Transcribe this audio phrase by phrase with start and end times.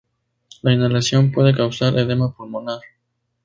[0.63, 2.79] La inhalación puede causar edema pulmonar.